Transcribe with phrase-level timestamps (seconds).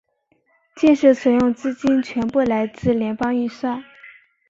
[0.75, 3.83] 建设所用资金全部来自联邦预算。